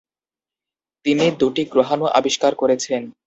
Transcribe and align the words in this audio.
তিনি 1.05 1.25
দুটি 1.39 1.63
গ্রহাণু 1.73 2.05
আবিষ্কার 2.19 2.51
করেছেন। 2.55 3.01